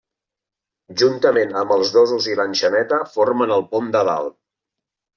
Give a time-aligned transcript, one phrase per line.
[1.01, 4.39] Juntament amb els dosos i l'enxaneta formen el pom de dalt.